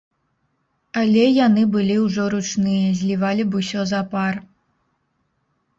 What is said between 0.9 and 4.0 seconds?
Але яны былі ўжо ручныя, злівалі б усё